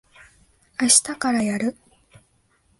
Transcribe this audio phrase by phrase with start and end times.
[0.79, 1.77] あしたからやる。